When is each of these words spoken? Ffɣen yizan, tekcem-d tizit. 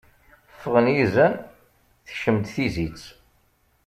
Ffɣen 0.59 0.87
yizan, 0.95 1.33
tekcem-d 2.05 2.45
tizit. 2.53 3.03